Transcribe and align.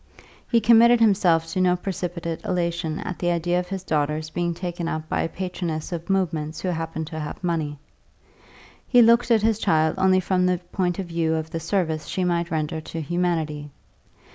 He 0.49 0.59
committed 0.59 0.99
himself 0.99 1.45
to 1.51 1.61
no 1.61 1.75
precipitate 1.75 2.43
elation 2.43 2.97
at 3.01 3.19
the 3.19 3.29
idea 3.29 3.59
of 3.59 3.67
his 3.67 3.83
daughter's 3.83 4.31
being 4.31 4.55
taken 4.55 4.87
up 4.87 5.07
by 5.07 5.21
a 5.21 5.29
patroness 5.29 5.91
of 5.91 6.09
movements 6.09 6.59
who 6.59 6.69
happened 6.69 7.05
to 7.09 7.19
have 7.19 7.43
money; 7.43 7.77
he 8.87 9.03
looked 9.03 9.29
at 9.29 9.43
his 9.43 9.59
child 9.59 9.93
only 9.99 10.19
from 10.19 10.47
the 10.47 10.57
point 10.71 10.97
of 10.97 11.05
view 11.05 11.35
of 11.35 11.51
the 11.51 11.59
service 11.59 12.07
she 12.07 12.23
might 12.23 12.49
render 12.49 12.81
to 12.81 12.99
humanity. 12.99 13.69